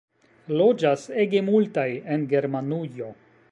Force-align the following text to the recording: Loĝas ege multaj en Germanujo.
Loĝas 0.61 1.03
ege 1.25 1.43
multaj 1.51 1.87
en 2.17 2.27
Germanujo. 2.35 3.15